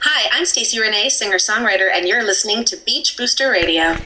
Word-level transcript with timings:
Hi, 0.02 0.28
I'm 0.30 0.44
Stacey 0.44 0.78
Renee, 0.78 1.08
singer-songwriter, 1.08 1.90
and 1.92 2.06
you're 2.06 2.22
listening 2.22 2.64
to 2.66 2.76
Beach 2.86 3.16
Booster 3.16 3.50
Radio. 3.50 3.96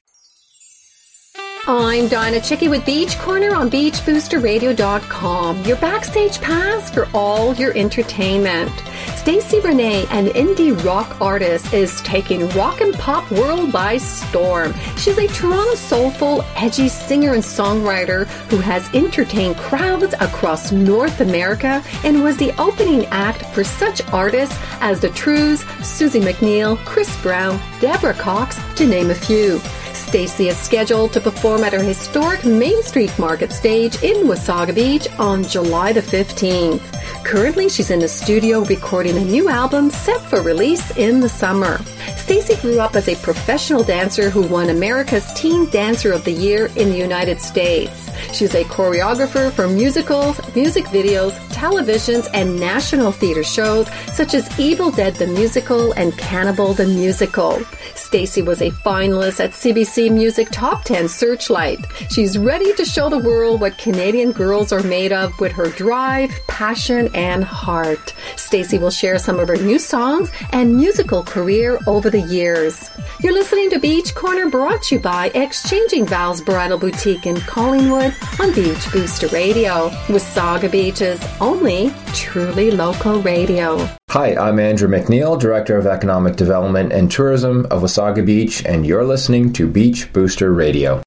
I'm 1.69 2.09
Dianna 2.09 2.39
Chycki 2.39 2.71
with 2.71 2.87
Beach 2.87 3.19
Corner 3.19 3.53
on 3.53 3.69
BeachBoosterRadio.com, 3.69 5.65
your 5.65 5.77
backstage 5.79 6.41
pass 6.41 6.89
for 6.95 7.09
all 7.13 7.55
your 7.55 7.77
entertainment. 7.77 8.71
Stacey 9.17 9.59
Renee, 9.59 10.07
an 10.13 10.27
indie 10.27 10.81
rock 10.85 11.21
artist, 11.21 11.75
is 11.75 12.01
taking 12.03 12.49
rock 12.51 12.83
and 12.83 12.95
pop 12.95 13.29
world 13.33 13.73
by 13.73 13.97
storm. 13.97 14.75
She's 14.97 15.19
a 15.19 15.27
Toronto 15.27 15.75
soulful, 15.75 16.45
edgy 16.55 16.89
singer 16.89 17.35
and 17.35 17.43
songwriter 17.43 18.29
who 18.49 18.59
has 18.59 18.89
entertained 18.95 19.57
crowds 19.57 20.15
across 20.21 20.71
North 20.71 21.21
America 21.21 21.83
and 22.05 22.23
was 22.23 22.37
the 22.37 22.53
opening 22.61 23.07
act 23.07 23.45
for 23.53 23.65
such 23.65 24.09
artists 24.13 24.57
as 24.81 25.01
The 25.01 25.09
Trews, 25.09 25.65
Suzie 25.81 26.23
McNeil, 26.23 26.79
Chris 26.85 27.21
Brown, 27.23 27.61
Deborah 27.81 28.15
Cox, 28.15 28.57
to 28.77 28.87
name 28.87 29.11
a 29.11 29.17
few. 29.17 29.61
Stacey 30.07 30.49
is 30.49 30.57
scheduled 30.57 31.13
to 31.13 31.21
perform 31.21 31.65
at 31.65 31.73
her 31.73 31.83
historic 31.83 32.45
Main 32.45 32.81
Street 32.85 33.11
Market 33.19 33.51
stage 33.51 34.01
in 34.05 34.29
Wasaga 34.29 34.73
Beach 34.73 35.09
on 35.19 35.43
July 35.43 35.93
the 35.93 36.01
15th. 36.01 36.81
Currently, 37.25 37.69
she's 37.69 37.91
in 37.91 37.99
the 37.99 38.07
studio 38.07 38.61
recording 38.61 39.17
a 39.17 39.25
new 39.25 39.49
album 39.49 39.91
set 39.91 40.21
for 40.21 40.43
release 40.43 40.97
in 40.97 41.19
the 41.19 41.29
summer. 41.29 41.81
Stacey 42.27 42.57
grew 42.57 42.81
up 42.81 42.97
as 42.97 43.09
a 43.09 43.15
professional 43.23 43.85
dancer 43.85 44.31
who 44.31 44.43
won 44.49 44.71
America's 44.71 45.33
Teen 45.35 45.71
Dancer 45.71 46.11
of 46.11 46.25
the 46.25 46.33
Year 46.33 46.67
in 46.75 46.91
the 46.91 46.99
United 46.99 47.41
States. 47.41 48.11
She's 48.33 48.57
a 48.57 48.65
choreographer 48.65 49.53
for 49.53 49.69
musicals, 49.69 50.37
music 50.57 50.87
videos, 50.87 51.39
televisions, 51.51 52.29
and 52.35 52.59
national 52.59 53.13
theater 53.13 53.45
shows 53.45 53.89
such 54.13 54.35
as 54.35 54.59
Evil 54.59 54.91
Dead 54.91 55.15
the 55.15 55.29
Musical 55.29 55.93
and 55.93 56.19
Cannibal 56.19 56.75
the 56.75 56.87
Musical. 56.87 57.61
Stacey 57.95 58.43
was 58.43 58.61
a 58.61 58.71
finalist 58.71 59.39
at 59.39 59.51
CBC 59.51 60.11
Music 60.11 60.49
Top 60.51 60.85
10 60.85 61.09
Searchlight. 61.09 61.79
She's 62.11 62.37
ready 62.37 62.75
to 62.75 62.85
show 62.85 63.09
the 63.09 63.19
world 63.19 63.61
what 63.61 63.79
Canadian 63.79 64.33
girls 64.33 64.73
are 64.73 64.83
made 64.83 65.13
of 65.13 65.39
with 65.41 65.53
her 65.53 65.71
drive, 65.71 66.31
passion, 66.47 67.09
and 67.15 67.45
heart. 67.45 68.15
Stacey 68.37 68.79
will 68.79 68.91
share 68.91 69.19
some 69.19 69.39
of 69.39 69.49
her 69.49 69.57
new 69.57 69.79
songs 69.79 70.31
and 70.53 70.77
musical 70.77 71.23
career 71.23 71.79
over 71.87 72.11
the 72.11 72.16
years. 72.21 72.91
You're 73.21 73.33
listening 73.33 73.71
to 73.71 73.79
Beach 73.79 74.15
Corner 74.15 74.51
brought 74.51 74.83
to 74.85 74.97
you 74.97 75.01
by 75.01 75.29
Exchanging 75.35 76.07
Vows 76.07 76.41
Bridal 76.41 76.79
Boutique 76.79 77.27
in 77.27 77.41
Collingwood 77.41 78.15
on 78.41 78.55
Beach 78.55 78.93
Booster 78.93 79.29
Radio, 79.29 79.89
Wasaga 80.09 80.71
Beach's 80.71 81.25
only 81.41 81.93
truly 82.15 82.71
local 82.71 83.23
radio. 83.23 83.89
Hi, 84.11 84.35
I'm 84.37 84.59
Andrew 84.59 84.89
McNeil, 84.89 85.39
Director 85.39 85.77
of 85.77 85.87
Economic 85.87 86.37
Development 86.37 86.93
and 86.93 87.11
Tourism 87.11 87.67
of 87.71 87.83
Wasaga 87.83 88.25
Beach, 88.25 88.65
and 88.65 88.87
you're 88.87 89.05
listening 89.05 89.53
to 89.55 89.67
Beach 89.67 90.11
Booster 90.13 90.53
Radio. 90.53 91.03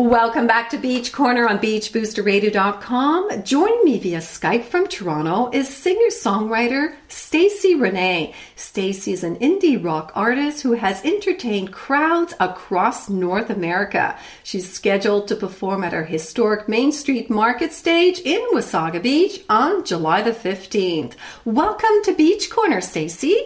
Welcome 0.00 0.46
back 0.46 0.70
to 0.70 0.78
Beach 0.78 1.12
Corner 1.12 1.46
on 1.46 1.58
BeachBoosterRadio.com. 1.58 3.42
Joining 3.44 3.84
me 3.84 3.98
via 3.98 4.20
Skype 4.20 4.64
from 4.64 4.86
Toronto 4.86 5.50
is 5.52 5.68
singer-songwriter 5.68 6.94
Stacey 7.08 7.74
Renee. 7.74 8.32
Stacey 8.56 9.12
is 9.12 9.22
an 9.22 9.36
indie 9.40 9.84
rock 9.84 10.10
artist 10.14 10.62
who 10.62 10.72
has 10.72 11.04
entertained 11.04 11.74
crowds 11.74 12.32
across 12.40 13.10
North 13.10 13.50
America. 13.50 14.16
She's 14.42 14.72
scheduled 14.72 15.28
to 15.28 15.36
perform 15.36 15.84
at 15.84 15.92
her 15.92 16.04
historic 16.04 16.66
Main 16.66 16.92
Street 16.92 17.28
Market 17.28 17.74
stage 17.74 18.20
in 18.20 18.40
Wasaga 18.54 19.02
Beach 19.02 19.42
on 19.50 19.84
July 19.84 20.22
the 20.22 20.32
15th. 20.32 21.12
Welcome 21.44 22.02
to 22.04 22.14
Beach 22.14 22.48
Corner, 22.48 22.80
Stacey. 22.80 23.36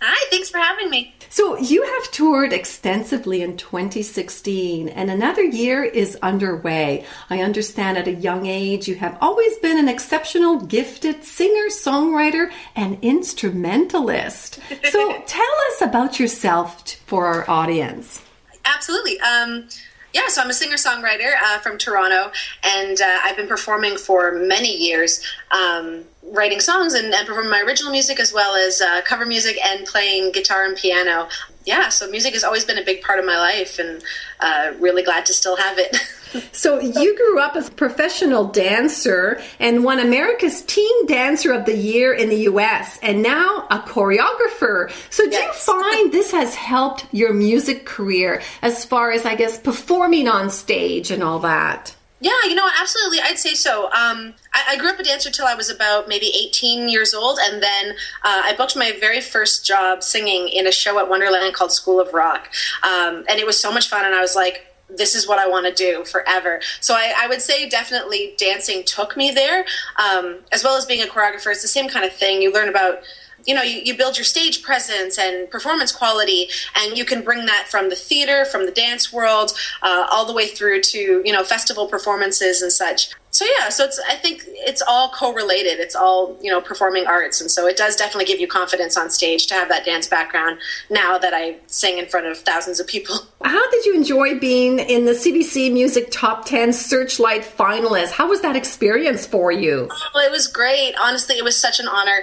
Hi, 0.00 0.28
thanks 0.30 0.48
for 0.48 0.58
having 0.58 0.90
me. 0.90 1.12
So, 1.34 1.58
you 1.58 1.82
have 1.82 2.12
toured 2.12 2.52
extensively 2.52 3.42
in 3.42 3.56
2016, 3.56 4.88
and 4.88 5.10
another 5.10 5.42
year 5.42 5.82
is 5.82 6.16
underway. 6.22 7.04
I 7.28 7.40
understand 7.40 7.98
at 7.98 8.06
a 8.06 8.12
young 8.12 8.46
age 8.46 8.86
you 8.86 8.94
have 8.94 9.18
always 9.20 9.58
been 9.58 9.76
an 9.76 9.88
exceptional, 9.88 10.60
gifted 10.60 11.24
singer, 11.24 11.70
songwriter, 11.70 12.52
and 12.76 13.02
instrumentalist. 13.02 14.60
So, 14.92 15.22
tell 15.26 15.54
us 15.72 15.82
about 15.82 16.20
yourself 16.20 16.92
for 17.06 17.26
our 17.26 17.50
audience. 17.50 18.22
Absolutely. 18.64 19.18
Um, 19.18 19.68
yeah, 20.14 20.28
so 20.28 20.40
I'm 20.40 20.48
a 20.48 20.54
singer 20.54 20.76
songwriter 20.76 21.32
uh, 21.42 21.58
from 21.58 21.76
Toronto, 21.76 22.30
and 22.62 23.00
uh, 23.00 23.18
I've 23.24 23.36
been 23.36 23.48
performing 23.48 23.96
for 23.98 24.32
many 24.32 24.74
years, 24.74 25.20
um, 25.50 26.04
writing 26.22 26.60
songs 26.60 26.94
and, 26.94 27.12
and, 27.12 27.26
performing 27.26 27.50
my 27.50 27.60
original 27.60 27.90
music 27.90 28.20
as 28.20 28.32
well 28.32 28.54
as 28.54 28.80
uh, 28.80 29.02
cover 29.02 29.26
music 29.26 29.58
and 29.66 29.84
playing 29.84 30.30
guitar 30.30 30.64
and 30.64 30.76
piano. 30.76 31.28
Yeah, 31.66 31.88
so 31.88 32.08
music 32.08 32.32
has 32.34 32.44
always 32.44 32.64
been 32.64 32.78
a 32.78 32.84
big 32.84 33.02
part 33.02 33.18
of 33.18 33.24
my 33.24 33.36
life, 33.36 33.80
and 33.80 34.04
uh, 34.38 34.72
really 34.78 35.02
glad 35.02 35.26
to 35.26 35.34
still 35.34 35.56
have 35.56 35.78
it. 35.78 35.96
So 36.52 36.80
you 36.80 37.16
grew 37.16 37.40
up 37.40 37.56
as 37.56 37.68
a 37.68 37.72
professional 37.72 38.44
dancer 38.44 39.40
and 39.58 39.84
won 39.84 40.00
America's 40.00 40.62
Teen 40.62 41.06
Dancer 41.06 41.52
of 41.52 41.66
the 41.66 41.76
Year 41.76 42.12
in 42.12 42.28
the 42.28 42.42
US 42.50 42.98
and 43.02 43.22
now 43.22 43.66
a 43.70 43.78
choreographer. 43.78 44.90
So 45.10 45.24
do 45.24 45.30
yes. 45.30 45.66
you 45.66 45.74
find 45.82 46.12
this 46.12 46.30
has 46.32 46.54
helped 46.54 47.06
your 47.12 47.32
music 47.32 47.84
career 47.84 48.42
as 48.62 48.84
far 48.84 49.12
as 49.12 49.24
I 49.24 49.34
guess 49.34 49.58
performing 49.58 50.28
on 50.28 50.50
stage 50.50 51.10
and 51.10 51.22
all 51.22 51.40
that? 51.40 51.94
Yeah, 52.24 52.32
you 52.48 52.54
know, 52.54 52.66
absolutely. 52.80 53.18
I'd 53.20 53.38
say 53.38 53.52
so. 53.52 53.84
Um, 53.86 54.32
I, 54.54 54.64
I, 54.70 54.76
grew 54.78 54.88
up 54.88 54.98
a 54.98 55.02
dancer 55.02 55.30
till 55.30 55.46
I 55.46 55.54
was 55.54 55.68
about 55.68 56.08
maybe 56.08 56.32
18 56.34 56.88
years 56.88 57.12
old, 57.12 57.38
and 57.38 57.62
then 57.62 57.90
uh, 58.22 58.40
I 58.44 58.54
booked 58.56 58.76
my 58.76 58.92
very 58.98 59.20
first 59.20 59.66
job 59.66 60.02
singing 60.02 60.48
in 60.48 60.66
a 60.66 60.72
show 60.72 60.98
at 60.98 61.10
Wonderland 61.10 61.54
called 61.54 61.70
School 61.70 62.00
of 62.00 62.14
Rock. 62.14 62.48
Um, 62.82 63.24
and 63.28 63.38
it 63.38 63.44
was 63.44 63.58
so 63.58 63.70
much 63.70 63.90
fun, 63.90 64.06
and 64.06 64.14
I 64.14 64.22
was 64.22 64.34
like, 64.34 64.73
this 64.88 65.14
is 65.14 65.26
what 65.26 65.38
I 65.38 65.48
want 65.48 65.66
to 65.66 65.72
do 65.72 66.04
forever. 66.04 66.60
So 66.80 66.94
I, 66.94 67.14
I, 67.16 67.26
would 67.26 67.40
say 67.40 67.68
definitely 67.68 68.34
dancing 68.36 68.84
took 68.84 69.16
me 69.16 69.30
there, 69.30 69.64
um, 69.96 70.40
as 70.52 70.62
well 70.62 70.76
as 70.76 70.84
being 70.84 71.02
a 71.02 71.06
choreographer. 71.06 71.50
It's 71.50 71.62
the 71.62 71.68
same 71.68 71.88
kind 71.88 72.04
of 72.04 72.12
thing. 72.12 72.42
You 72.42 72.52
learn 72.52 72.68
about 72.68 73.00
you 73.46 73.54
know 73.54 73.62
you, 73.62 73.80
you 73.84 73.96
build 73.96 74.16
your 74.16 74.24
stage 74.24 74.62
presence 74.62 75.18
and 75.18 75.50
performance 75.50 75.92
quality 75.92 76.48
and 76.76 76.96
you 76.96 77.04
can 77.04 77.22
bring 77.22 77.46
that 77.46 77.66
from 77.68 77.90
the 77.90 77.96
theater 77.96 78.44
from 78.44 78.66
the 78.66 78.72
dance 78.72 79.12
world 79.12 79.52
uh, 79.82 80.06
all 80.10 80.24
the 80.26 80.32
way 80.32 80.48
through 80.48 80.80
to 80.80 81.22
you 81.24 81.32
know 81.32 81.44
festival 81.44 81.86
performances 81.86 82.62
and 82.62 82.72
such. 82.72 83.10
So 83.30 83.44
yeah 83.58 83.68
so 83.68 83.84
it's 83.84 84.00
i 84.08 84.14
think 84.14 84.44
it's 84.46 84.82
all 84.86 85.10
correlated. 85.10 85.80
It's 85.80 85.96
all 85.96 86.38
you 86.40 86.50
know 86.50 86.60
performing 86.60 87.06
arts. 87.06 87.40
And 87.40 87.50
so 87.50 87.66
it 87.66 87.76
does 87.76 87.96
definitely 87.96 88.26
give 88.26 88.40
you 88.40 88.46
confidence 88.46 88.96
on 88.96 89.10
stage 89.10 89.46
to 89.48 89.54
have 89.54 89.68
that 89.68 89.84
dance 89.84 90.06
background 90.06 90.58
now 90.90 91.18
that 91.18 91.34
i 91.34 91.56
sing 91.66 91.98
in 91.98 92.06
front 92.06 92.26
of 92.26 92.38
thousands 92.38 92.80
of 92.80 92.86
people. 92.86 93.16
How 93.44 93.70
did 93.70 93.84
you 93.84 93.94
enjoy 93.94 94.38
being 94.38 94.78
in 94.78 95.04
the 95.04 95.12
cbc 95.12 95.72
music 95.72 96.08
top 96.10 96.44
10 96.46 96.72
searchlight 96.72 97.42
finalist? 97.42 98.12
How 98.12 98.28
was 98.28 98.40
that 98.42 98.56
experience 98.56 99.26
for 99.26 99.50
you? 99.50 99.88
Oh, 100.14 100.20
it 100.20 100.30
was 100.30 100.46
great. 100.46 100.94
Honestly 101.00 101.36
it 101.36 101.44
was 101.44 101.56
such 101.56 101.80
an 101.80 101.88
honor 101.88 102.22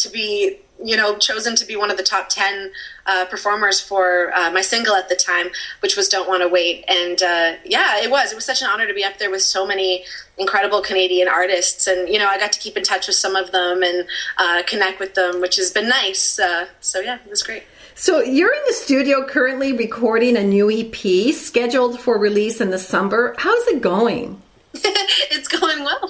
to 0.00 0.10
be 0.10 0.58
you 0.82 0.96
know 0.96 1.16
chosen 1.18 1.54
to 1.56 1.66
be 1.66 1.76
one 1.76 1.90
of 1.90 1.96
the 1.96 2.02
top 2.02 2.28
10 2.28 2.72
uh, 3.06 3.26
performers 3.26 3.80
for 3.80 4.32
uh, 4.34 4.50
my 4.50 4.60
single 4.60 4.94
at 4.94 5.08
the 5.08 5.16
time 5.16 5.48
which 5.80 5.96
was 5.96 6.08
don't 6.08 6.28
want 6.28 6.42
to 6.42 6.48
wait. 6.48 6.84
And 6.88 7.22
uh, 7.22 7.52
yeah 7.64 8.02
it 8.02 8.10
was. 8.10 8.32
It 8.32 8.34
was 8.34 8.44
such 8.44 8.62
an 8.62 8.68
honor 8.68 8.86
to 8.86 8.94
be 8.94 9.04
up 9.04 9.18
there 9.18 9.30
with 9.30 9.42
so 9.42 9.66
many 9.66 10.04
incredible 10.38 10.80
canadian 10.80 11.28
artists. 11.28 11.86
And 11.86 12.08
you 12.08 12.18
know 12.18 12.28
i 12.28 12.38
got 12.38 12.52
to 12.52 12.58
keep 12.58 12.76
in 12.76 12.82
touch 12.82 13.06
with 13.06 13.16
some 13.16 13.36
of 13.36 13.52
them 13.52 13.82
and 13.82 14.06
uh, 14.38 14.62
connect 14.66 15.00
with 15.00 15.14
them 15.14 15.40
which 15.40 15.56
has 15.56 15.70
been 15.70 15.88
nice. 15.88 16.38
Uh, 16.38 16.66
so 16.80 17.00
yeah 17.00 17.18
it 17.24 17.30
was 17.30 17.42
great. 17.42 17.64
So 17.94 18.22
you're 18.22 18.54
in 18.54 18.62
the 18.66 18.72
studio 18.72 19.26
currently 19.26 19.72
recording 19.72 20.36
a 20.36 20.42
new 20.42 20.70
ep 20.70 21.34
scheduled 21.34 22.00
for 22.00 22.18
release 22.18 22.60
in 22.60 22.70
the 22.70 22.78
summer. 22.78 23.34
How's 23.38 23.66
it 23.66 23.82
going 23.82 24.40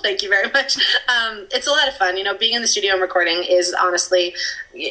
thank 0.03 0.23
you 0.23 0.29
very 0.29 0.51
much. 0.51 0.77
Um, 1.09 1.47
it's 1.51 1.67
a 1.67 1.71
lot 1.71 1.89
of 1.89 1.97
fun. 1.97 2.17
You 2.17 2.25
know, 2.25 2.37
being 2.37 2.55
in 2.55 2.63
the 2.63 2.69
studio 2.69 2.93
and 2.93 3.03
recording 3.03 3.45
is 3.49 3.75
honestly 3.75 4.35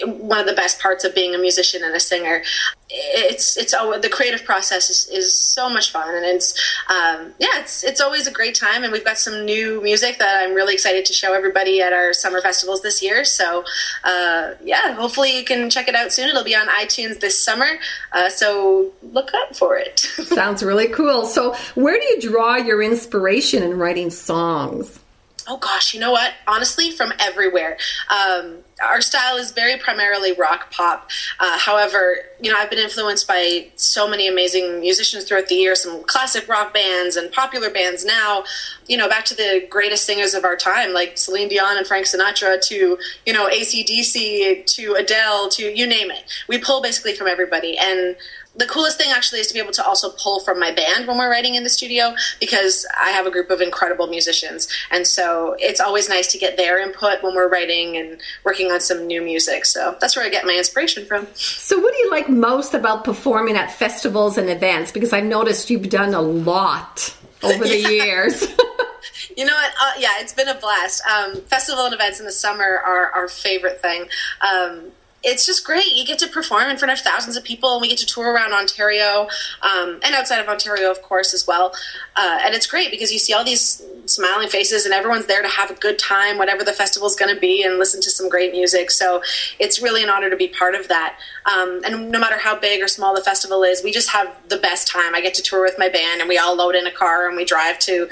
one 0.03 0.39
of 0.39 0.45
the 0.45 0.53
best 0.53 0.79
parts 0.79 1.03
of 1.03 1.15
being 1.15 1.35
a 1.35 1.37
musician 1.37 1.83
and 1.83 1.95
a 1.95 1.99
singer. 1.99 2.43
It's 2.91 3.55
it's 3.55 3.73
always, 3.73 4.01
the 4.01 4.09
creative 4.09 4.43
process 4.43 4.89
is, 4.89 5.07
is 5.09 5.33
so 5.33 5.69
much 5.69 5.91
fun 5.91 6.15
and 6.15 6.25
it's 6.25 6.53
um, 6.89 7.33
yeah 7.37 7.59
it's 7.59 7.83
it's 7.83 8.01
always 8.01 8.25
a 8.25 8.31
great 8.31 8.55
time 8.55 8.83
and 8.83 8.91
we've 8.91 9.05
got 9.05 9.17
some 9.17 9.45
new 9.45 9.79
music 9.81 10.17
that 10.17 10.43
I'm 10.43 10.55
really 10.55 10.73
excited 10.73 11.05
to 11.05 11.13
show 11.13 11.33
everybody 11.33 11.81
at 11.81 11.93
our 11.93 12.13
summer 12.13 12.41
festivals 12.41 12.81
this 12.81 13.03
year 13.03 13.23
so 13.25 13.63
uh, 14.03 14.51
yeah 14.63 14.93
hopefully 14.93 15.37
you 15.37 15.45
can 15.45 15.69
check 15.69 15.87
it 15.87 15.95
out 15.95 16.11
soon. 16.11 16.29
It'll 16.29 16.43
be 16.43 16.55
on 16.55 16.67
iTunes 16.67 17.19
this 17.19 17.37
summer 17.37 17.69
uh, 18.11 18.29
so 18.29 18.91
look 19.03 19.33
up 19.33 19.55
for 19.55 19.77
it. 19.77 19.99
Sounds 20.25 20.63
really 20.63 20.87
cool. 20.87 21.25
So 21.25 21.55
where 21.75 21.99
do 21.99 22.05
you 22.05 22.21
draw 22.21 22.55
your 22.55 22.81
inspiration 22.81 23.61
in 23.61 23.77
writing 23.77 24.09
songs 24.09 24.99
Oh 25.49 25.57
gosh, 25.57 25.95
you 25.95 25.99
know 25.99 26.11
what? 26.11 26.33
Honestly, 26.47 26.91
from 26.91 27.11
everywhere. 27.19 27.77
Um, 28.09 28.59
our 28.83 29.01
style 29.01 29.37
is 29.37 29.51
very 29.51 29.77
primarily 29.77 30.31
rock 30.33 30.71
pop. 30.71 31.09
Uh, 31.39 31.57
however, 31.57 32.17
you 32.39 32.51
know, 32.51 32.57
I've 32.57 32.69
been 32.69 32.79
influenced 32.79 33.27
by 33.27 33.67
so 33.75 34.07
many 34.07 34.27
amazing 34.27 34.79
musicians 34.79 35.25
throughout 35.25 35.47
the 35.47 35.55
years, 35.55 35.81
some 35.81 36.03
classic 36.03 36.47
rock 36.47 36.71
bands 36.71 37.15
and 37.15 37.31
popular 37.31 37.71
bands 37.71 38.05
now, 38.05 38.43
you 38.87 38.95
know, 38.95 39.09
back 39.09 39.25
to 39.25 39.35
the 39.35 39.65
greatest 39.71 40.05
singers 40.05 40.35
of 40.35 40.45
our 40.45 40.55
time, 40.55 40.93
like 40.93 41.17
Celine 41.17 41.49
Dion 41.49 41.77
and 41.77 41.87
Frank 41.87 42.05
Sinatra, 42.05 42.61
to, 42.67 42.99
you 43.25 43.33
know, 43.33 43.49
ACDC, 43.49 44.65
to 44.67 44.93
Adele, 44.93 45.49
to 45.49 45.63
you 45.63 45.87
name 45.87 46.11
it. 46.11 46.23
We 46.47 46.59
pull 46.59 46.81
basically 46.81 47.15
from 47.15 47.27
everybody. 47.27 47.75
And 47.75 48.15
the 48.59 48.65
coolest 48.65 48.97
thing 48.97 49.11
actually 49.11 49.39
is 49.39 49.47
to 49.47 49.53
be 49.53 49.59
able 49.59 49.71
to 49.71 49.85
also 49.85 50.11
pull 50.11 50.41
from 50.41 50.59
my 50.59 50.71
band 50.71 51.07
when 51.07 51.17
we're 51.17 51.29
writing 51.29 51.55
in 51.55 51.63
the 51.63 51.69
studio 51.69 52.13
because 52.39 52.85
I 52.99 53.09
have 53.11 53.25
a 53.25 53.31
group 53.31 53.49
of 53.49 53.61
incredible 53.61 54.07
musicians. 54.07 54.67
And 54.91 55.07
so 55.07 55.55
it's 55.59 55.79
always 55.79 56.09
nice 56.09 56.27
to 56.33 56.37
get 56.37 56.57
their 56.57 56.77
input 56.77 57.23
when 57.23 57.35
we're 57.35 57.49
writing 57.49 57.95
and 57.97 58.19
working 58.43 58.71
on 58.71 58.81
some 58.81 59.07
new 59.07 59.21
music. 59.21 59.65
So 59.65 59.97
that's 60.01 60.15
where 60.15 60.25
I 60.25 60.29
get 60.29 60.45
my 60.45 60.55
inspiration 60.55 61.05
from. 61.05 61.27
So, 61.35 61.79
what 61.79 61.93
do 61.93 61.99
you 61.99 62.11
like 62.11 62.29
most 62.29 62.73
about 62.73 63.03
performing 63.03 63.55
at 63.55 63.71
festivals 63.71 64.37
and 64.37 64.49
events? 64.49 64.91
Because 64.91 65.13
I've 65.13 65.23
noticed 65.23 65.69
you've 65.69 65.89
done 65.89 66.13
a 66.13 66.21
lot 66.21 67.15
over 67.41 67.63
the 67.63 67.77
years. 67.89 68.41
you 69.37 69.45
know 69.45 69.53
what? 69.53 69.71
Uh, 69.81 69.93
yeah, 69.99 70.13
it's 70.19 70.33
been 70.33 70.49
a 70.49 70.55
blast. 70.55 71.01
Um, 71.05 71.41
festival 71.43 71.85
and 71.85 71.93
events 71.93 72.19
in 72.19 72.25
the 72.25 72.31
summer 72.31 72.63
are 72.85 73.11
our 73.11 73.27
favorite 73.29 73.81
thing. 73.81 74.07
Um, 74.41 74.91
it's 75.23 75.45
just 75.45 75.65
great. 75.65 75.95
You 75.95 76.05
get 76.05 76.19
to 76.19 76.27
perform 76.27 76.69
in 76.69 76.77
front 76.77 76.91
of 76.91 76.99
thousands 76.99 77.35
of 77.35 77.43
people, 77.43 77.73
and 77.73 77.81
we 77.81 77.89
get 77.89 77.97
to 77.99 78.05
tour 78.05 78.31
around 78.31 78.53
Ontario 78.53 79.27
um, 79.61 79.99
and 80.03 80.15
outside 80.15 80.39
of 80.39 80.47
Ontario, 80.47 80.89
of 80.89 81.01
course, 81.01 81.33
as 81.33 81.45
well. 81.45 81.73
Uh, 82.15 82.39
and 82.43 82.55
it's 82.55 82.67
great 82.67 82.89
because 82.89 83.11
you 83.11 83.19
see 83.19 83.33
all 83.33 83.43
these 83.43 83.83
smiling 84.05 84.47
faces, 84.47 84.85
and 84.85 84.93
everyone's 84.93 85.25
there 85.25 85.41
to 85.41 85.47
have 85.47 85.69
a 85.69 85.73
good 85.73 85.99
time, 85.99 86.37
whatever 86.37 86.63
the 86.63 86.71
festival's 86.71 87.15
going 87.15 87.33
to 87.33 87.39
be, 87.39 87.63
and 87.63 87.77
listen 87.77 88.01
to 88.01 88.09
some 88.09 88.29
great 88.29 88.51
music. 88.51 88.91
So 88.91 89.21
it's 89.59 89.81
really 89.81 90.03
an 90.03 90.09
honor 90.09 90.29
to 90.29 90.37
be 90.37 90.47
part 90.47 90.75
of 90.75 90.87
that. 90.87 91.17
Um, 91.45 91.81
and 91.83 92.09
no 92.09 92.19
matter 92.19 92.37
how 92.37 92.57
big 92.57 92.81
or 92.81 92.87
small 92.87 93.13
the 93.13 93.21
festival 93.21 93.63
is, 93.63 93.83
we 93.83 93.91
just 93.91 94.09
have 94.09 94.33
the 94.47 94.57
best 94.57 94.87
time. 94.87 95.15
I 95.15 95.21
get 95.21 95.33
to 95.35 95.41
tour 95.41 95.61
with 95.61 95.75
my 95.77 95.89
band, 95.89 96.21
and 96.21 96.29
we 96.29 96.37
all 96.37 96.55
load 96.55 96.75
in 96.75 96.87
a 96.87 96.91
car 96.91 97.27
and 97.27 97.35
we 97.35 97.43
drive 97.43 97.77
to, 97.79 98.09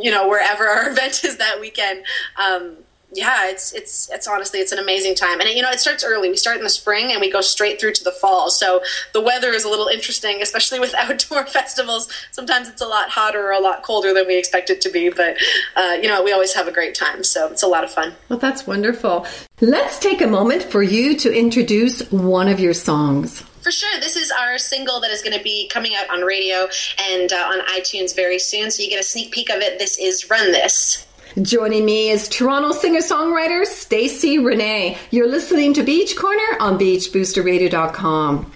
you 0.00 0.10
know, 0.10 0.28
wherever 0.28 0.66
our 0.66 0.90
event 0.90 1.24
is 1.24 1.38
that 1.38 1.58
weekend. 1.60 2.04
Um, 2.36 2.76
yeah, 3.12 3.48
it's 3.48 3.72
it's 3.72 4.08
it's 4.10 4.28
honestly 4.28 4.60
it's 4.60 4.72
an 4.72 4.78
amazing 4.78 5.14
time, 5.14 5.40
and 5.40 5.48
it, 5.48 5.56
you 5.56 5.62
know 5.62 5.70
it 5.70 5.80
starts 5.80 6.04
early. 6.04 6.30
We 6.30 6.36
start 6.36 6.58
in 6.58 6.62
the 6.62 6.70
spring 6.70 7.10
and 7.10 7.20
we 7.20 7.30
go 7.30 7.40
straight 7.40 7.80
through 7.80 7.92
to 7.94 8.04
the 8.04 8.12
fall. 8.12 8.50
So 8.50 8.82
the 9.12 9.20
weather 9.20 9.50
is 9.50 9.64
a 9.64 9.68
little 9.68 9.88
interesting, 9.88 10.40
especially 10.42 10.78
with 10.78 10.94
outdoor 10.98 11.46
festivals. 11.46 12.08
Sometimes 12.30 12.68
it's 12.68 12.80
a 12.80 12.86
lot 12.86 13.10
hotter 13.10 13.44
or 13.48 13.52
a 13.52 13.60
lot 13.60 13.82
colder 13.82 14.14
than 14.14 14.26
we 14.26 14.38
expect 14.38 14.70
it 14.70 14.80
to 14.82 14.90
be, 14.90 15.08
but 15.08 15.36
uh, 15.76 15.98
you 16.00 16.08
know 16.08 16.22
we 16.22 16.32
always 16.32 16.54
have 16.54 16.68
a 16.68 16.72
great 16.72 16.94
time. 16.94 17.24
So 17.24 17.48
it's 17.48 17.62
a 17.62 17.68
lot 17.68 17.82
of 17.82 17.90
fun. 17.90 18.14
Well, 18.28 18.38
that's 18.38 18.66
wonderful. 18.66 19.26
Let's 19.60 19.98
take 19.98 20.20
a 20.22 20.26
moment 20.26 20.62
for 20.62 20.82
you 20.82 21.16
to 21.16 21.36
introduce 21.36 22.10
one 22.12 22.48
of 22.48 22.60
your 22.60 22.74
songs. 22.74 23.44
For 23.60 23.70
sure. 23.70 24.00
This 24.00 24.16
is 24.16 24.30
our 24.30 24.56
single 24.56 25.00
that 25.00 25.10
is 25.10 25.20
going 25.20 25.36
to 25.36 25.42
be 25.44 25.68
coming 25.68 25.94
out 25.94 26.08
on 26.08 26.22
radio 26.22 26.66
and 26.98 27.30
uh, 27.30 27.36
on 27.36 27.60
iTunes 27.66 28.16
very 28.16 28.38
soon. 28.38 28.70
So 28.70 28.82
you 28.82 28.88
get 28.88 29.00
a 29.00 29.04
sneak 29.04 29.32
peek 29.32 29.50
of 29.50 29.60
it. 29.60 29.78
This 29.78 29.98
is 29.98 30.30
Run 30.30 30.50
This. 30.50 31.06
Joining 31.40 31.84
me 31.84 32.10
is 32.10 32.28
Toronto 32.28 32.72
singer-songwriter 32.72 33.64
Stacey 33.64 34.38
Renee. 34.38 34.98
You're 35.12 35.28
listening 35.28 35.72
to 35.74 35.84
Beach 35.84 36.16
Corner 36.16 36.56
on 36.58 36.76
beachboosterradio.com. 36.76 38.52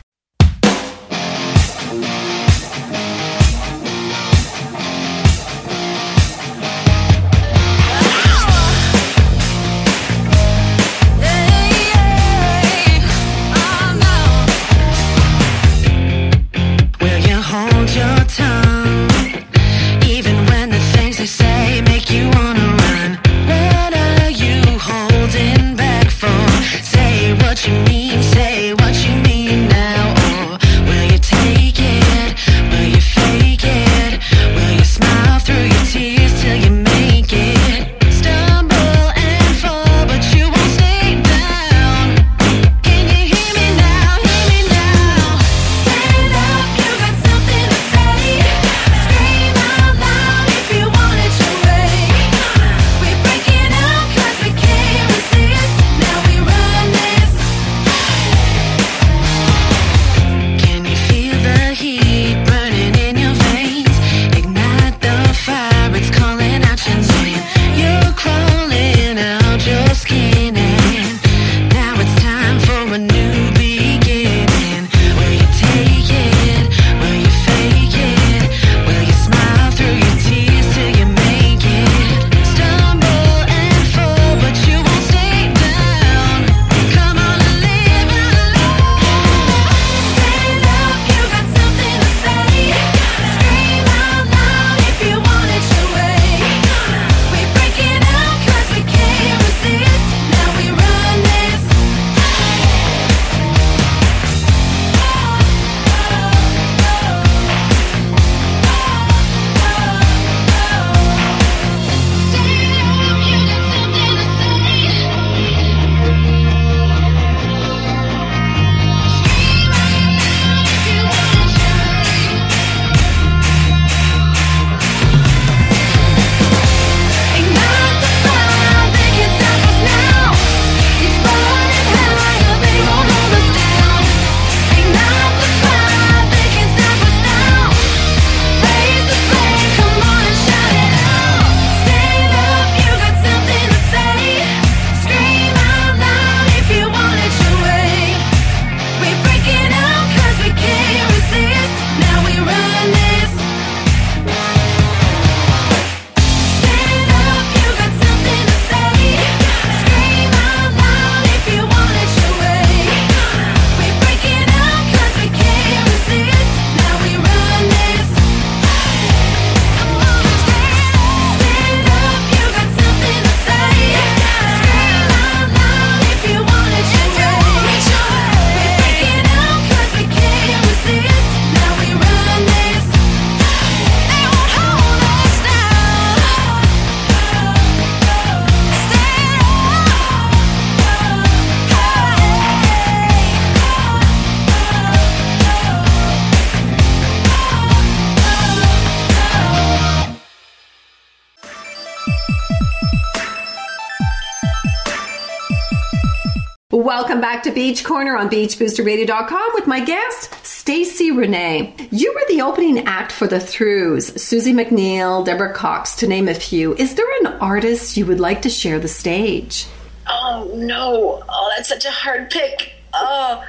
Welcome 206.84 207.22
back 207.22 207.44
to 207.44 207.50
Beach 207.50 207.82
Corner 207.82 208.14
on 208.14 208.28
BeachBoosterRadio.com 208.28 209.52
with 209.54 209.66
my 209.66 209.82
guest, 209.82 210.34
Stacey 210.44 211.10
Renee. 211.10 211.74
You 211.90 212.12
were 212.12 212.26
the 212.28 212.42
opening 212.42 212.80
act 212.80 213.10
for 213.10 213.26
the 213.26 213.38
Trews, 213.38 214.10
Suzie 214.10 214.52
McNeil, 214.52 215.24
Deborah 215.24 215.54
Cox, 215.54 215.96
to 215.96 216.06
name 216.06 216.28
a 216.28 216.34
few. 216.34 216.74
Is 216.74 216.94
there 216.94 217.06
an 217.20 217.38
artist 217.40 217.96
you 217.96 218.04
would 218.04 218.20
like 218.20 218.42
to 218.42 218.50
share 218.50 218.78
the 218.78 218.88
stage? 218.88 219.66
Oh 220.06 220.50
no! 220.54 221.24
Oh, 221.26 221.52
that's 221.56 221.70
such 221.70 221.86
a 221.86 221.90
hard 221.90 222.28
pick. 222.28 222.74
Oh. 222.92 223.42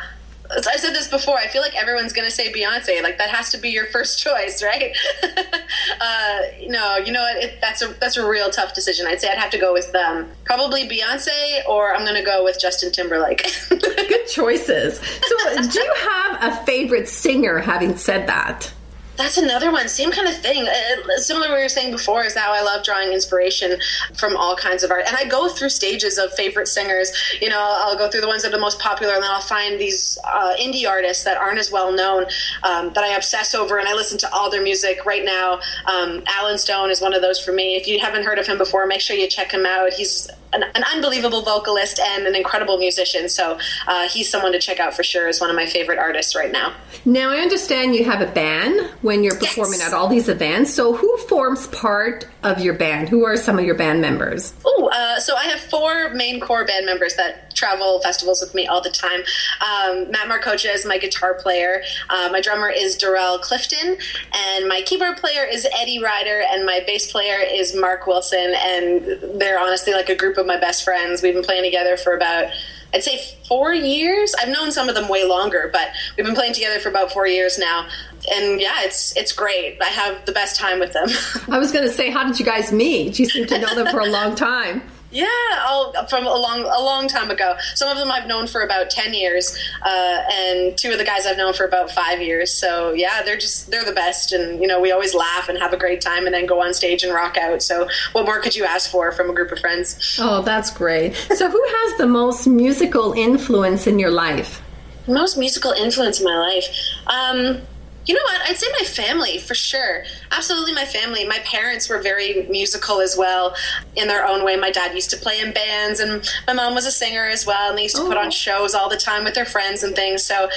I 0.51 0.77
said 0.77 0.93
this 0.93 1.07
before. 1.07 1.37
I 1.37 1.47
feel 1.47 1.61
like 1.61 1.75
everyone's 1.75 2.13
going 2.13 2.27
to 2.27 2.33
say 2.33 2.51
Beyonce. 2.51 3.01
Like 3.01 3.17
that 3.17 3.29
has 3.29 3.49
to 3.51 3.57
be 3.57 3.69
your 3.69 3.85
first 3.87 4.19
choice, 4.23 4.63
right? 4.63 4.95
uh, 5.23 6.39
no, 6.67 6.97
you 6.97 7.11
know 7.11 7.21
what? 7.21 7.43
It, 7.43 7.59
that's 7.61 7.81
a 7.81 7.87
that's 7.99 8.17
a 8.17 8.27
real 8.27 8.49
tough 8.49 8.73
decision. 8.73 9.07
I'd 9.07 9.21
say 9.21 9.29
I'd 9.29 9.37
have 9.37 9.51
to 9.51 9.57
go 9.57 9.73
with 9.73 9.93
um, 9.95 10.29
probably 10.43 10.87
Beyonce, 10.87 11.67
or 11.67 11.93
I'm 11.93 12.03
going 12.03 12.15
to 12.15 12.25
go 12.25 12.43
with 12.43 12.59
Justin 12.59 12.91
Timberlake. 12.91 13.49
Good 13.69 14.27
choices. 14.27 14.99
So, 14.99 15.61
do 15.61 15.79
you 15.79 15.93
have 15.97 16.53
a 16.53 16.65
favorite 16.65 17.07
singer? 17.07 17.59
Having 17.59 17.97
said 17.97 18.27
that. 18.27 18.71
That's 19.17 19.38
another 19.38 19.72
one. 19.72 19.88
Same 19.88 20.12
kind 20.12 20.27
of 20.27 20.36
thing. 20.36 20.67
Uh, 20.67 21.17
similar 21.17 21.48
to 21.48 21.51
what 21.51 21.57
we 21.57 21.63
were 21.63 21.69
saying 21.69 21.91
before 21.91 22.24
is 22.24 22.36
how 22.36 22.51
I 22.51 22.62
love 22.62 22.84
drawing 22.84 23.13
inspiration 23.13 23.79
from 24.13 24.36
all 24.36 24.55
kinds 24.55 24.84
of 24.84 24.91
art. 24.91 25.05
And 25.07 25.15
I 25.15 25.25
go 25.25 25.48
through 25.48 25.69
stages 25.69 26.17
of 26.17 26.34
favorite 26.34 26.67
singers. 26.67 27.12
You 27.41 27.50
know, 27.50 27.60
I'll 27.60 27.98
go 27.98 28.10
through 28.10 28.22
the 28.22 28.27
ones 28.27 28.43
that 28.43 28.50
are 28.50 28.57
the 28.57 28.60
most 28.62 28.79
popular, 28.79 29.13
and 29.13 29.24
then 29.24 29.31
I'll 29.31 29.41
find 29.41 29.79
these 29.79 30.17
uh, 30.25 30.55
indie 30.60 30.88
artists 30.88 31.24
that 31.24 31.38
aren't 31.38 31.60
as 31.60 31.72
well 31.72 31.91
known 31.91 32.25
um, 32.63 32.91
that 32.93 33.03
I 33.03 33.15
obsess 33.15 33.55
over, 33.55 33.77
and 33.77 33.88
I 33.88 33.93
listen 33.93 34.17
to 34.19 34.34
all 34.34 34.50
their 34.50 34.63
music 34.63 35.05
right 35.05 35.24
now. 35.24 35.60
Um, 35.86 36.24
Alan 36.27 36.57
Stone 36.57 36.91
is 36.91 37.01
one 37.01 37.13
of 37.13 37.22
those 37.22 37.39
for 37.39 37.51
me. 37.51 37.75
If 37.75 37.88
you 37.88 38.00
haven't 38.00 38.24
heard 38.24 38.39
of 38.39 38.48
him 38.48 38.57
before, 38.57 38.86
make 38.86 39.01
sure 39.01 39.15
you 39.15 39.27
check 39.27 39.51
him 39.51 39.65
out. 39.65 39.93
He's 39.93 40.29
an, 40.55 40.63
an 40.74 40.83
unbelievable 40.93 41.41
vocalist 41.43 42.00
and 42.00 42.25
an 42.25 42.35
incredible 42.35 42.77
musician. 42.77 43.29
So 43.29 43.59
uh, 43.88 44.07
he's 44.09 44.29
someone 44.29 44.51
to 44.53 44.59
check 44.59 44.79
out 44.79 44.93
for 44.95 45.03
sure. 45.03 45.27
Is 45.27 45.39
one 45.41 45.50
of 45.50 45.55
my 45.55 45.65
favorite 45.65 46.00
artists 46.00 46.35
right 46.35 46.51
now. 46.51 46.74
Now 47.05 47.31
I 47.31 47.38
understand 47.38 47.95
you 47.95 48.05
have 48.05 48.21
a 48.21 48.31
band 48.31 48.89
when 49.01 49.24
you're 49.24 49.38
performing 49.38 49.79
yes. 49.79 49.89
at 49.89 49.93
all 49.93 50.07
these 50.07 50.29
events. 50.29 50.74
So 50.74 50.93
who 50.93 51.17
forms 51.36 51.68
part 51.68 52.25
of 52.44 52.62
your 52.62 52.74
band? 52.74 53.10
Who 53.10 53.25
are 53.25 53.36
some 53.36 53.60
of 53.60 53.65
your 53.65 53.75
band 53.75 54.00
members? 54.00 54.54
Oh, 54.63 54.89
uh, 54.89 55.20
so 55.20 55.36
I 55.36 55.44
have 55.48 55.60
four 55.60 56.13
main 56.13 56.39
core 56.39 56.63
band 56.63 56.86
members 56.86 57.18
that 57.18 57.54
travel 57.54 58.00
festivals 58.00 58.39
with 58.39 58.56
me 58.56 58.68
all 58.68 58.80
the 58.80 58.89
time. 58.89 59.20
Um, 59.60 60.10
Matt 60.12 60.30
Marcocha 60.30 60.74
is 60.74 60.86
my 60.86 60.98
guitar 60.98 61.34
player. 61.34 61.84
Uh, 62.10 62.30
my 62.32 62.39
drummer 62.39 62.70
is 62.70 62.96
Darrell 62.96 63.38
Clifton, 63.39 63.98
and 64.32 64.70
my 64.70 64.82
keyboard 64.86 65.18
player 65.18 65.44
is 65.44 65.68
Eddie 65.77 66.01
Ryder, 66.01 66.44
and 66.50 66.65
my 66.65 66.82
bass 66.88 67.12
player 67.12 67.39
is 67.46 67.75
Mark 67.75 68.08
Wilson. 68.08 68.54
And 68.56 69.20
they're 69.38 69.60
honestly 69.60 69.92
like 69.92 70.08
a 70.08 70.15
group 70.15 70.38
of 70.38 70.46
my 70.46 70.58
best 70.58 70.86
friends. 70.86 71.22
We've 71.22 71.34
been 71.34 71.44
playing 71.44 71.63
together 71.63 71.98
for 71.98 72.15
about 72.15 72.50
I'd 72.94 73.04
say 73.04 73.20
four 73.48 73.74
years. 73.74 74.34
I've 74.39 74.50
known 74.50 74.72
some 74.72 74.89
of 74.89 74.96
them 74.96 75.08
way 75.10 75.25
longer, 75.25 75.70
but 75.72 75.89
we've 76.15 76.25
been 76.25 76.36
playing 76.36 76.54
together 76.54 76.80
for 76.80 76.89
about 76.89 77.12
four 77.12 77.27
years 77.27 77.58
now. 77.58 77.88
And 78.34 78.60
yeah, 78.60 78.84
it's 78.84 79.15
it's 79.18 79.32
great. 79.32 79.82
I 79.82 79.86
have 79.86 80.25
the 80.25 80.32
best 80.32 80.60
time 80.60 80.80
with 80.80 80.94
them. 80.94 81.08
I 81.54 81.60
was 81.60 81.72
going 81.72 81.86
to 81.86 81.94
say, 81.94 82.10
how 82.10 82.25
did 82.25 82.39
you 82.39 82.46
guys 82.46 82.72
meet? 82.72 83.20
You 83.20 83.25
seem 83.25 83.46
to 83.48 83.58
know 83.60 83.75
them 83.75 83.88
for 83.88 84.00
a 84.00 84.08
long 84.08 84.36
time. 84.36 84.82
Yeah, 85.15 85.25
all, 85.65 85.93
from 86.07 86.27
a 86.27 86.36
long 86.36 86.63
a 86.63 86.84
long 86.84 87.07
time 87.07 87.31
ago. 87.31 87.55
Some 87.74 87.88
of 87.89 87.98
them 87.98 88.12
I've 88.12 88.27
known 88.27 88.48
for 88.48 88.60
about 88.60 88.89
ten 88.89 89.13
years, 89.13 89.57
uh, 89.81 90.24
and 90.29 90.77
two 90.77 90.91
of 90.91 90.98
the 90.98 91.05
guys 91.05 91.25
I've 91.25 91.38
known 91.38 91.53
for 91.53 91.63
about 91.63 91.89
five 91.89 92.22
years. 92.22 92.51
So 92.51 92.91
yeah, 92.91 93.22
they're 93.24 93.38
just 93.38 93.72
they're 93.72 93.86
the 93.86 93.93
best, 93.93 94.34
and 94.34 94.60
you 94.62 94.67
know 94.67 94.81
we 94.81 94.91
always 94.91 95.15
laugh 95.15 95.48
and 95.48 95.57
have 95.57 95.72
a 95.72 95.77
great 95.77 96.01
time, 96.01 96.25
and 96.25 96.34
then 96.34 96.45
go 96.45 96.62
on 96.62 96.74
stage 96.74 97.01
and 97.01 97.13
rock 97.13 97.38
out. 97.38 97.62
So 97.62 97.88
what 98.12 98.25
more 98.25 98.41
could 98.41 98.57
you 98.57 98.65
ask 98.65 98.91
for 98.91 99.13
from 99.13 99.29
a 99.29 99.34
group 99.34 99.53
of 99.53 99.60
friends? 99.60 100.17
Oh, 100.19 100.41
that's 100.41 100.69
great. 100.69 101.15
So 101.15 101.50
who 101.50 101.63
has 101.65 101.98
the 101.98 102.07
most 102.07 102.45
musical 102.45 103.13
influence 103.13 103.88
in 103.88 104.00
your 104.00 104.12
life? 104.12 104.62
Most 105.07 105.38
musical 105.38 105.72
influence 105.72 106.19
in 106.19 106.25
my 106.25 106.38
life. 106.38 106.65
Um, 107.07 107.62
you 108.05 108.13
know 108.13 108.21
what? 108.24 108.41
I'd 108.50 108.57
say 108.57 108.67
my 108.79 108.85
family 108.85 109.39
for 109.39 109.55
sure. 109.55 110.03
Absolutely, 110.31 110.74
my 110.74 110.85
family. 110.85 111.25
My 111.25 111.39
parents 111.39 111.89
were 111.89 112.01
very 112.01 112.43
musical 112.50 113.01
as 113.01 113.15
well 113.17 113.55
in 113.95 114.07
their 114.07 114.27
own 114.27 114.43
way. 114.45 114.55
My 114.55 114.71
dad 114.71 114.93
used 114.93 115.09
to 115.12 115.17
play 115.17 115.39
in 115.39 115.53
bands, 115.53 116.00
and 116.00 116.27
my 116.47 116.53
mom 116.53 116.75
was 116.75 116.85
a 116.85 116.91
singer 116.91 117.25
as 117.25 117.45
well. 117.45 117.69
And 117.69 117.77
they 117.77 117.83
used 117.83 117.95
to 117.95 118.03
oh. 118.03 118.07
put 118.07 118.17
on 118.17 118.27
oh. 118.27 118.31
shows 118.31 118.75
all 118.75 118.89
the 118.89 118.97
time 118.97 119.24
with 119.24 119.33
their 119.33 119.45
friends 119.45 119.83
and 119.83 119.95
things. 119.95 120.24
So, 120.24 120.50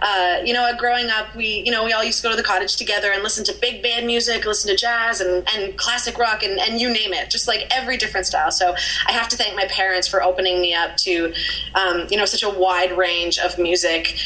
uh, 0.00 0.40
you 0.44 0.54
know, 0.54 0.70
growing 0.78 1.10
up, 1.10 1.34
we 1.34 1.62
you 1.64 1.70
know 1.70 1.84
we 1.84 1.92
all 1.92 2.04
used 2.04 2.18
to 2.18 2.22
go 2.22 2.30
to 2.30 2.36
the 2.36 2.42
cottage 2.42 2.76
together 2.76 3.12
and 3.12 3.22
listen 3.22 3.44
to 3.44 3.54
big 3.60 3.82
band 3.82 4.06
music, 4.06 4.46
listen 4.46 4.70
to 4.70 4.76
jazz 4.76 5.20
and, 5.20 5.46
and 5.54 5.76
classic 5.76 6.18
rock, 6.18 6.42
and, 6.42 6.58
and 6.58 6.80
you 6.80 6.88
name 6.88 7.12
it, 7.12 7.30
just 7.30 7.48
like 7.48 7.66
every 7.70 7.96
different 7.96 8.26
style. 8.26 8.50
So, 8.50 8.74
I 9.06 9.12
have 9.12 9.28
to 9.28 9.36
thank 9.36 9.54
my 9.56 9.66
parents 9.66 10.08
for 10.08 10.22
opening 10.22 10.60
me 10.60 10.74
up 10.74 10.96
to, 10.98 11.34
um, 11.74 12.06
you 12.10 12.16
know, 12.16 12.24
such 12.24 12.42
a 12.42 12.50
wide 12.50 12.96
range 12.96 13.38
of 13.38 13.58
music. 13.58 14.16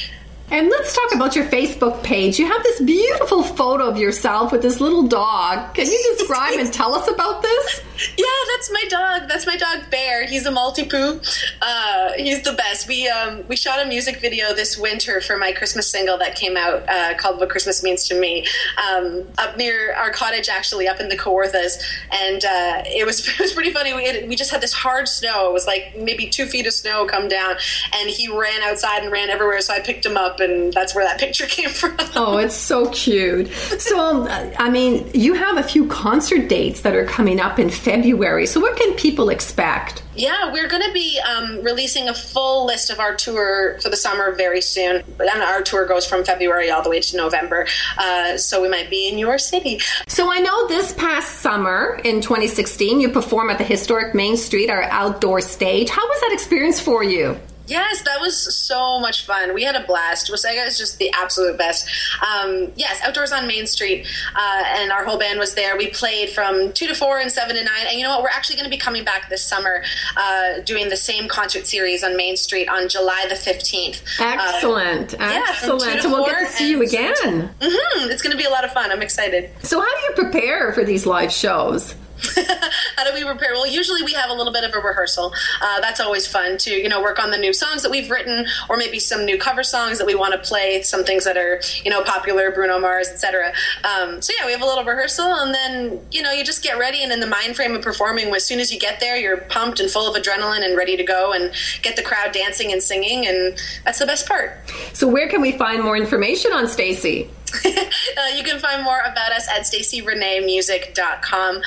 And 0.50 0.70
let's 0.70 0.94
talk 0.94 1.14
about 1.14 1.36
your 1.36 1.44
Facebook 1.44 2.02
page. 2.02 2.38
You 2.38 2.46
have 2.46 2.62
this 2.62 2.80
beautiful 2.80 3.42
photo 3.42 3.86
of 3.86 3.98
yourself 3.98 4.50
with 4.50 4.62
this 4.62 4.80
little 4.80 5.06
dog. 5.06 5.74
Can 5.74 5.86
you 5.86 6.14
describe 6.16 6.58
and 6.58 6.72
tell 6.72 6.94
us 6.94 7.06
about 7.06 7.42
this? 7.42 7.82
Yeah, 8.16 8.26
that's 8.54 8.70
my 8.72 8.84
dog. 8.88 9.28
That's 9.28 9.46
my 9.46 9.56
dog 9.56 9.90
Bear. 9.90 10.24
He's 10.24 10.46
a 10.46 10.50
Maltipoo. 10.50 11.20
Uh, 11.60 12.12
he's 12.16 12.42
the 12.42 12.52
best. 12.52 12.86
We 12.88 13.08
um, 13.08 13.46
we 13.48 13.56
shot 13.56 13.84
a 13.84 13.88
music 13.88 14.20
video 14.20 14.54
this 14.54 14.78
winter 14.78 15.20
for 15.20 15.36
my 15.36 15.52
Christmas 15.52 15.90
single 15.90 16.16
that 16.18 16.36
came 16.36 16.56
out 16.56 16.88
uh, 16.88 17.14
called 17.16 17.40
"What 17.40 17.50
Christmas 17.50 17.82
Means 17.82 18.06
to 18.08 18.18
Me" 18.18 18.46
um, 18.88 19.26
up 19.38 19.56
near 19.56 19.94
our 19.94 20.10
cottage, 20.10 20.48
actually 20.48 20.86
up 20.86 21.00
in 21.00 21.08
the 21.08 21.16
Kawarthas, 21.16 21.82
and 22.12 22.44
uh, 22.44 22.82
it 22.86 23.04
was 23.04 23.28
it 23.28 23.40
was 23.40 23.52
pretty 23.52 23.72
funny. 23.72 23.92
We 23.92 24.06
had, 24.06 24.28
we 24.28 24.36
just 24.36 24.52
had 24.52 24.60
this 24.60 24.72
hard 24.72 25.08
snow. 25.08 25.48
It 25.48 25.52
was 25.52 25.66
like 25.66 25.96
maybe 25.98 26.28
two 26.28 26.46
feet 26.46 26.66
of 26.68 26.72
snow 26.72 27.04
come 27.04 27.26
down, 27.26 27.56
and 27.94 28.08
he 28.08 28.28
ran 28.28 28.62
outside 28.62 29.02
and 29.02 29.10
ran 29.10 29.28
everywhere. 29.28 29.60
So 29.60 29.74
I 29.74 29.80
picked 29.80 30.06
him 30.06 30.16
up 30.16 30.37
and 30.40 30.72
that's 30.72 30.94
where 30.94 31.04
that 31.04 31.18
picture 31.20 31.46
came 31.46 31.70
from. 31.70 31.96
oh, 32.14 32.38
it's 32.38 32.54
so 32.54 32.90
cute. 32.90 33.48
So, 33.78 33.98
um, 33.98 34.28
I 34.58 34.70
mean, 34.70 35.10
you 35.14 35.34
have 35.34 35.56
a 35.56 35.62
few 35.62 35.86
concert 35.86 36.48
dates 36.48 36.82
that 36.82 36.94
are 36.94 37.04
coming 37.04 37.40
up 37.40 37.58
in 37.58 37.70
February. 37.70 38.46
So, 38.46 38.60
what 38.60 38.76
can 38.76 38.94
people 38.94 39.30
expect? 39.30 40.02
Yeah, 40.14 40.52
we're 40.52 40.66
going 40.66 40.82
to 40.82 40.92
be 40.92 41.20
um, 41.20 41.62
releasing 41.62 42.08
a 42.08 42.14
full 42.14 42.66
list 42.66 42.90
of 42.90 42.98
our 42.98 43.14
tour 43.14 43.78
for 43.80 43.88
the 43.88 43.96
summer 43.96 44.32
very 44.32 44.60
soon. 44.60 45.04
And 45.20 45.42
our 45.42 45.62
tour 45.62 45.86
goes 45.86 46.06
from 46.06 46.24
February 46.24 46.70
all 46.70 46.82
the 46.82 46.90
way 46.90 47.00
to 47.00 47.16
November. 47.16 47.66
Uh, 47.96 48.36
so 48.36 48.60
we 48.60 48.68
might 48.68 48.90
be 48.90 49.08
in 49.08 49.16
your 49.16 49.38
city. 49.38 49.80
So 50.08 50.32
I 50.32 50.40
know 50.40 50.66
this 50.66 50.92
past 50.92 51.38
summer 51.38 52.00
in 52.02 52.20
2016, 52.20 53.00
you 53.00 53.10
perform 53.10 53.48
at 53.50 53.58
the 53.58 53.64
historic 53.64 54.12
Main 54.12 54.36
Street, 54.36 54.70
our 54.70 54.82
outdoor 54.82 55.40
stage. 55.40 55.88
How 55.88 56.06
was 56.06 56.20
that 56.20 56.32
experience 56.32 56.80
for 56.80 57.04
you? 57.04 57.38
Yes, 57.68 58.02
that 58.02 58.20
was 58.20 58.54
so 58.54 58.98
much 58.98 59.26
fun. 59.26 59.52
We 59.52 59.62
had 59.62 59.76
a 59.76 59.86
blast. 59.86 60.30
Wasaga 60.30 60.66
is 60.66 60.78
just 60.78 60.98
the 60.98 61.10
absolute 61.12 61.58
best. 61.58 61.86
Um, 62.22 62.72
yes, 62.76 63.00
outdoors 63.02 63.30
on 63.30 63.46
Main 63.46 63.66
Street, 63.66 64.06
uh, 64.34 64.62
and 64.66 64.90
our 64.90 65.04
whole 65.04 65.18
band 65.18 65.38
was 65.38 65.54
there. 65.54 65.76
We 65.76 65.88
played 65.88 66.30
from 66.30 66.72
two 66.72 66.86
to 66.86 66.94
four 66.94 67.20
and 67.20 67.30
seven 67.30 67.56
to 67.56 67.62
nine. 67.62 67.86
And 67.88 67.98
you 67.98 68.04
know 68.04 68.10
what? 68.10 68.22
We're 68.22 68.30
actually 68.30 68.56
going 68.56 68.70
to 68.70 68.74
be 68.74 68.78
coming 68.78 69.04
back 69.04 69.28
this 69.28 69.44
summer, 69.44 69.84
uh, 70.16 70.60
doing 70.60 70.88
the 70.88 70.96
same 70.96 71.28
concert 71.28 71.66
series 71.66 72.02
on 72.02 72.16
Main 72.16 72.36
Street 72.36 72.68
on 72.68 72.88
July 72.88 73.26
the 73.28 73.36
fifteenth. 73.36 74.02
Excellent, 74.18 75.14
uh, 75.14 75.16
excellent. 75.20 75.94
Yeah, 75.94 76.00
so 76.00 76.08
we'll 76.10 76.24
get 76.24 76.38
to 76.40 76.46
see 76.46 76.70
you 76.70 76.82
again. 76.82 77.14
Mm-hmm. 77.14 78.10
It's 78.10 78.22
going 78.22 78.32
to 78.32 78.38
be 78.38 78.44
a 78.44 78.50
lot 78.50 78.64
of 78.64 78.72
fun. 78.72 78.90
I'm 78.90 79.02
excited. 79.02 79.50
So, 79.62 79.78
how 79.80 79.86
do 79.86 80.02
you 80.02 80.30
prepare 80.30 80.72
for 80.72 80.84
these 80.84 81.04
live 81.04 81.32
shows? 81.32 81.94
How 82.96 83.04
do 83.04 83.14
we 83.14 83.24
prepare? 83.24 83.52
Well, 83.52 83.66
usually 83.66 84.02
we 84.02 84.12
have 84.12 84.30
a 84.30 84.34
little 84.34 84.52
bit 84.52 84.64
of 84.64 84.74
a 84.74 84.78
rehearsal. 84.78 85.32
Uh, 85.60 85.80
that's 85.80 86.00
always 86.00 86.26
fun 86.26 86.58
to 86.58 86.70
you 86.70 86.88
know 86.88 87.00
work 87.00 87.18
on 87.18 87.30
the 87.30 87.38
new 87.38 87.52
songs 87.52 87.82
that 87.82 87.90
we've 87.90 88.10
written, 88.10 88.46
or 88.68 88.76
maybe 88.76 88.98
some 88.98 89.24
new 89.24 89.38
cover 89.38 89.62
songs 89.62 89.98
that 89.98 90.06
we 90.06 90.14
want 90.14 90.32
to 90.32 90.38
play. 90.38 90.82
Some 90.82 91.04
things 91.04 91.24
that 91.24 91.36
are 91.36 91.60
you 91.84 91.90
know 91.90 92.02
popular, 92.02 92.50
Bruno 92.50 92.78
Mars, 92.78 93.08
etc. 93.08 93.52
Um, 93.84 94.20
so 94.20 94.32
yeah, 94.38 94.46
we 94.46 94.52
have 94.52 94.62
a 94.62 94.66
little 94.66 94.84
rehearsal, 94.84 95.26
and 95.26 95.54
then 95.54 96.00
you 96.10 96.22
know 96.22 96.32
you 96.32 96.44
just 96.44 96.62
get 96.62 96.78
ready, 96.78 97.02
and 97.02 97.12
in 97.12 97.20
the 97.20 97.26
mind 97.26 97.56
frame 97.56 97.74
of 97.74 97.82
performing, 97.82 98.34
as 98.34 98.44
soon 98.44 98.60
as 98.60 98.72
you 98.72 98.78
get 98.78 99.00
there, 99.00 99.16
you're 99.16 99.38
pumped 99.42 99.80
and 99.80 99.90
full 99.90 100.12
of 100.12 100.20
adrenaline 100.20 100.64
and 100.64 100.76
ready 100.76 100.96
to 100.96 101.04
go 101.04 101.32
and 101.32 101.52
get 101.82 101.96
the 101.96 102.02
crowd 102.02 102.32
dancing 102.32 102.72
and 102.72 102.82
singing, 102.82 103.26
and 103.26 103.58
that's 103.84 103.98
the 103.98 104.06
best 104.06 104.26
part. 104.26 104.58
So 104.92 105.06
where 105.06 105.28
can 105.28 105.40
we 105.40 105.52
find 105.52 105.82
more 105.82 105.96
information 105.96 106.52
on 106.52 106.66
Stacey? 106.68 107.30
uh, 107.64 108.28
you 108.36 108.42
can 108.42 108.58
find 108.58 108.82
more 108.82 109.00
about 109.00 109.32
us 109.32 109.48
at 109.48 109.62
staceyreneemusic.com. 109.62 111.56
Um, 111.56 111.62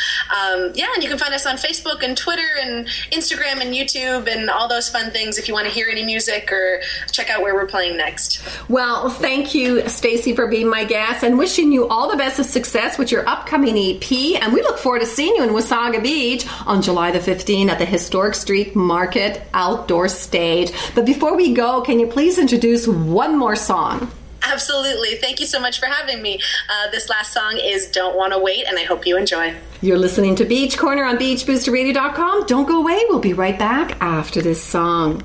yeah, 0.75 0.87
and 0.93 1.03
you 1.03 1.09
can 1.09 1.17
find 1.17 1.33
us 1.33 1.45
on 1.45 1.55
Facebook 1.57 2.03
and 2.03 2.17
Twitter 2.17 2.47
and 2.61 2.87
Instagram 3.11 3.61
and 3.61 3.73
YouTube 3.73 4.27
and 4.27 4.49
all 4.49 4.67
those 4.67 4.89
fun 4.89 5.11
things 5.11 5.37
if 5.37 5.47
you 5.47 5.53
want 5.53 5.67
to 5.67 5.73
hear 5.73 5.87
any 5.89 6.03
music 6.03 6.51
or 6.51 6.81
check 7.11 7.29
out 7.29 7.41
where 7.41 7.53
we're 7.53 7.67
playing 7.67 7.97
next. 7.97 8.41
Well, 8.69 9.09
thank 9.09 9.53
you, 9.53 9.87
Stacey, 9.87 10.35
for 10.35 10.47
being 10.47 10.69
my 10.69 10.83
guest 10.83 11.23
and 11.23 11.37
wishing 11.37 11.71
you 11.71 11.87
all 11.87 12.09
the 12.09 12.17
best 12.17 12.39
of 12.39 12.45
success 12.45 12.97
with 12.97 13.11
your 13.11 13.27
upcoming 13.27 13.77
EP. 13.77 14.11
And 14.41 14.53
we 14.53 14.61
look 14.61 14.77
forward 14.77 14.99
to 14.99 15.05
seeing 15.05 15.35
you 15.35 15.43
in 15.43 15.49
Wasaga 15.49 16.01
Beach 16.01 16.45
on 16.65 16.81
July 16.81 17.11
the 17.11 17.19
15th 17.19 17.69
at 17.69 17.79
the 17.79 17.85
Historic 17.85 18.35
Street 18.35 18.75
Market 18.75 19.41
outdoor 19.53 20.07
stage. 20.07 20.71
But 20.95 21.05
before 21.05 21.35
we 21.35 21.53
go, 21.53 21.81
can 21.81 21.99
you 21.99 22.07
please 22.07 22.37
introduce 22.37 22.87
one 22.87 23.37
more 23.37 23.55
song? 23.55 24.11
Absolutely. 24.43 25.15
Thank 25.15 25.39
you 25.39 25.45
so 25.45 25.59
much 25.59 25.79
for 25.79 25.85
having 25.85 26.21
me. 26.21 26.39
Uh, 26.69 26.89
this 26.91 27.09
last 27.09 27.33
song 27.33 27.59
is 27.61 27.87
Don't 27.87 28.15
Want 28.15 28.33
to 28.33 28.39
Wait, 28.39 28.65
and 28.67 28.77
I 28.77 28.83
hope 28.83 29.05
you 29.05 29.17
enjoy. 29.17 29.55
You're 29.81 29.97
listening 29.97 30.35
to 30.35 30.45
Beach 30.45 30.77
Corner 30.77 31.03
on 31.05 31.17
BeachBoosterRadio.com. 31.17 32.45
Don't 32.45 32.67
go 32.67 32.79
away. 32.79 33.03
We'll 33.09 33.19
be 33.19 33.33
right 33.33 33.57
back 33.57 33.99
after 34.01 34.41
this 34.41 34.63
song. 34.63 35.23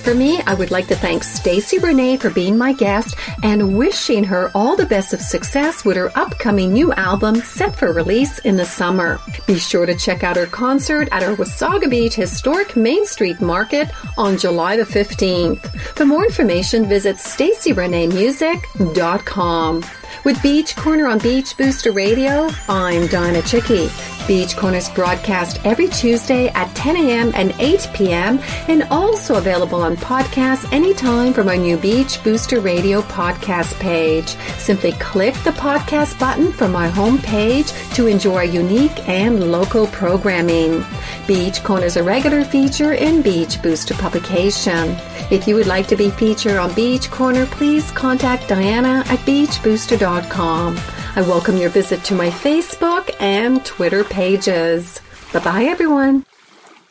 For 0.00 0.14
me. 0.14 0.40
I 0.46 0.54
would 0.54 0.70
like 0.70 0.86
to 0.88 0.96
thank 0.96 1.22
Stacey 1.22 1.78
Renee 1.78 2.16
for 2.16 2.30
being 2.30 2.56
my 2.56 2.72
guest 2.72 3.14
and 3.42 3.76
wishing 3.76 4.24
her 4.24 4.50
all 4.54 4.74
the 4.74 4.86
best 4.86 5.12
of 5.12 5.20
success 5.20 5.84
with 5.84 5.96
her 5.96 6.10
upcoming 6.16 6.72
new 6.72 6.92
album 6.94 7.36
set 7.36 7.76
for 7.76 7.92
release 7.92 8.38
in 8.40 8.56
the 8.56 8.64
summer. 8.64 9.20
Be 9.46 9.58
sure 9.58 9.86
to 9.86 9.94
check 9.94 10.24
out 10.24 10.36
her 10.36 10.46
concert 10.46 11.08
at 11.12 11.22
our 11.22 11.36
Wasaga 11.36 11.90
Beach 11.90 12.14
Historic 12.14 12.76
Main 12.76 13.04
Street 13.04 13.40
Market 13.40 13.90
on 14.16 14.38
July 14.38 14.76
the 14.76 14.84
15th. 14.84 15.60
For 15.96 16.06
more 16.06 16.24
information, 16.24 16.86
visit 16.86 17.16
staceyreneemusic.com. 17.16 19.84
With 20.24 20.42
Beach 20.42 20.76
Corner 20.76 21.06
on 21.06 21.18
Beach 21.18 21.56
Booster 21.56 21.92
Radio, 21.92 22.48
I'm 22.68 23.02
Dianna 23.08 23.42
Chycki. 23.42 24.19
Beach 24.30 24.56
Corners 24.56 24.88
broadcast 24.90 25.58
every 25.66 25.88
Tuesday 25.88 26.46
at 26.50 26.72
10 26.76 26.96
a.m. 26.98 27.32
and 27.34 27.52
8 27.58 27.90
p.m. 27.92 28.38
and 28.68 28.84
also 28.84 29.34
available 29.38 29.82
on 29.82 29.96
podcasts 29.96 30.72
anytime 30.72 31.32
from 31.32 31.48
our 31.48 31.56
new 31.56 31.76
Beach 31.76 32.22
Booster 32.22 32.60
Radio 32.60 33.02
podcast 33.02 33.76
page. 33.80 34.28
Simply 34.56 34.92
click 34.92 35.34
the 35.42 35.50
podcast 35.50 36.16
button 36.20 36.52
from 36.52 36.70
my 36.70 36.88
homepage 36.88 37.72
to 37.96 38.06
enjoy 38.06 38.42
unique 38.42 39.08
and 39.08 39.50
local 39.50 39.88
programming. 39.88 40.84
Beach 41.26 41.64
Corners 41.64 41.96
a 41.96 42.02
regular 42.04 42.44
feature 42.44 42.92
in 42.92 43.22
Beach 43.22 43.60
Booster 43.60 43.94
publication. 43.94 44.96
If 45.32 45.48
you 45.48 45.56
would 45.56 45.66
like 45.66 45.88
to 45.88 45.96
be 45.96 46.08
featured 46.08 46.56
on 46.56 46.72
Beach 46.74 47.10
Corner, 47.10 47.46
please 47.46 47.90
contact 47.90 48.44
Dianna 48.44 49.04
at 49.06 49.18
beachbooster.com. 49.26 50.76
I 51.16 51.22
welcome 51.22 51.56
your 51.56 51.70
visit 51.70 52.04
to 52.04 52.14
my 52.14 52.30
Facebook 52.30 53.10
and 53.20 53.64
Twitter 53.64 54.04
pages. 54.04 55.00
Bye 55.32 55.40
bye, 55.40 55.64
everyone. 55.64 56.24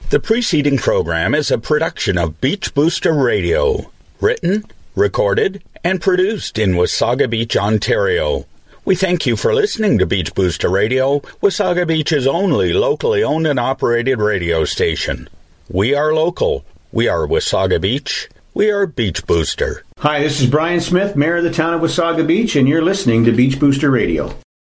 The 0.09 0.19
preceding 0.19 0.77
program 0.77 1.33
is 1.33 1.51
a 1.51 1.57
production 1.57 2.17
of 2.17 2.41
Beach 2.41 2.73
Booster 2.73 3.13
Radio, 3.13 3.89
written, 4.19 4.65
recorded, 4.95 5.63
and 5.83 6.01
produced 6.01 6.59
in 6.59 6.73
Wasaga 6.73 7.29
Beach, 7.29 7.55
Ontario. 7.55 8.45
We 8.83 8.95
thank 8.95 9.25
you 9.25 9.37
for 9.37 9.53
listening 9.53 9.97
to 9.99 10.05
Beach 10.05 10.35
Booster 10.35 10.69
Radio, 10.69 11.19
Wasaga 11.41 11.87
Beach's 11.87 12.27
only 12.27 12.73
locally 12.73 13.23
owned 13.23 13.47
and 13.47 13.59
operated 13.59 14.19
radio 14.19 14.65
station. 14.65 15.29
We 15.69 15.95
are 15.95 16.13
local. 16.13 16.65
We 16.91 17.07
are 17.07 17.25
Wasaga 17.25 17.79
Beach. 17.79 18.27
We 18.53 18.69
are 18.69 18.85
Beach 18.85 19.25
Booster. 19.25 19.85
Hi, 20.01 20.21
this 20.23 20.39
is 20.39 20.49
Brian 20.49 20.79
Smith, 20.79 21.17
Mayor 21.17 21.35
of 21.35 21.43
the 21.43 21.51
town 21.51 21.73
of 21.73 21.81
Wasaga 21.81 22.25
Beach, 22.25 22.55
and 22.55 22.69
you're 22.69 22.81
listening 22.81 23.25
to 23.25 23.33
Beach 23.33 23.59
Booster 23.59 23.91
Radio. 23.91 24.33